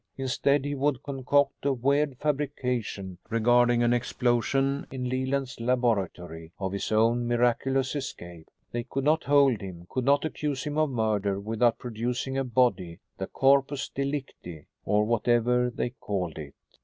Instead, 0.17 0.65
he 0.65 0.73
would 0.73 1.03
concoct 1.03 1.63
a 1.63 1.71
weird 1.71 2.17
fabrication 2.17 3.19
regarding 3.29 3.83
an 3.83 3.93
explosion 3.93 4.87
in 4.89 5.07
Leland's 5.07 5.59
laboratory, 5.59 6.51
of 6.57 6.71
his 6.71 6.91
own 6.91 7.27
miraculous 7.27 7.95
escape. 7.95 8.47
They 8.71 8.81
could 8.81 9.03
not 9.03 9.25
hold 9.25 9.61
him, 9.61 9.85
could 9.91 10.03
not 10.03 10.25
accuse 10.25 10.63
him 10.63 10.79
of 10.79 10.89
murder 10.89 11.39
without 11.39 11.77
producing 11.77 12.35
a 12.35 12.43
body 12.43 12.97
the 13.19 13.27
corpus 13.27 13.89
delicti, 13.89 14.65
or 14.85 15.05
whatever 15.05 15.69
they 15.69 15.91
called 15.91 16.39
it. 16.39 16.55